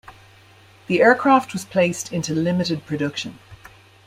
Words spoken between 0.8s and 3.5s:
The aircraft was placed into limited production.